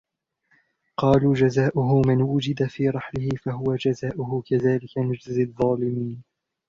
[0.97, 6.23] قالوا جزاؤه من وجد في رحله فهو جزاؤه كذلك نجزي الظالمين